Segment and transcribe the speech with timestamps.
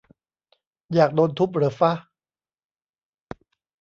[0.93, 1.91] อยากโดนทุบเหรอฟะ